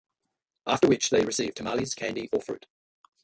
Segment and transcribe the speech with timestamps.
[0.65, 2.65] After which they receive tamales, candy or fruit.